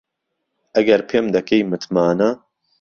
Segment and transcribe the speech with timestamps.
[0.75, 2.29] ئهگهر پێم دهکەی متمانه